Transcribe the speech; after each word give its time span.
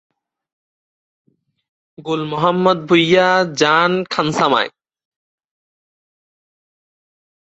গুল 1.97 2.21
মোহাম্মদ 2.25 2.77
ভূঁইয়া 2.87 3.27
যান 3.59 3.91
খানসামায়। 4.11 4.69